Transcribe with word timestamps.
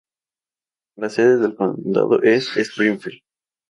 La 0.97 1.11
sede 1.11 1.37
del 1.37 1.53
condado 1.55 2.23
es 2.23 2.57
Springfield. 2.57 3.21